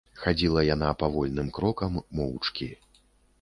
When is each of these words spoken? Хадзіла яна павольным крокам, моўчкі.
Хадзіла 0.21 0.63
яна 0.75 0.87
павольным 1.01 1.51
крокам, 1.59 2.01
моўчкі. 2.21 2.71